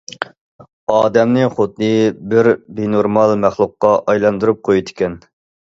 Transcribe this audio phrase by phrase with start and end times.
[0.93, 1.91] ئادەمنى خۇددى
[2.33, 2.51] بىر
[2.81, 5.25] بىنورمال مەخلۇققا ئايلاندۇرۇپ قويىدىكەن.